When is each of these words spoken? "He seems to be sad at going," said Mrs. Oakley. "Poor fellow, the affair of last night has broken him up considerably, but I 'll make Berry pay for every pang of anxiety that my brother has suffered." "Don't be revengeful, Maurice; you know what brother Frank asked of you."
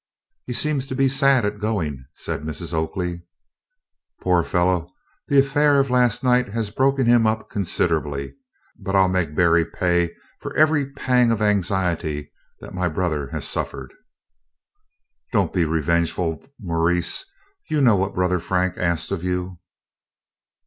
"He 0.47 0.53
seems 0.53 0.87
to 0.87 0.95
be 0.95 1.07
sad 1.07 1.45
at 1.45 1.59
going," 1.59 2.05
said 2.15 2.41
Mrs. 2.41 2.73
Oakley. 2.73 3.21
"Poor 4.19 4.41
fellow, 4.43 4.89
the 5.27 5.37
affair 5.37 5.79
of 5.79 5.91
last 5.91 6.23
night 6.23 6.47
has 6.47 6.71
broken 6.71 7.05
him 7.05 7.27
up 7.27 7.51
considerably, 7.51 8.33
but 8.79 8.95
I 8.95 9.01
'll 9.03 9.09
make 9.09 9.35
Berry 9.35 9.63
pay 9.63 10.15
for 10.39 10.55
every 10.55 10.91
pang 10.91 11.29
of 11.29 11.39
anxiety 11.39 12.31
that 12.61 12.73
my 12.73 12.87
brother 12.89 13.27
has 13.27 13.47
suffered." 13.47 13.93
"Don't 15.31 15.53
be 15.53 15.65
revengeful, 15.65 16.47
Maurice; 16.59 17.23
you 17.69 17.79
know 17.79 17.95
what 17.95 18.15
brother 18.15 18.39
Frank 18.39 18.79
asked 18.79 19.11
of 19.11 19.23
you." 19.23 19.59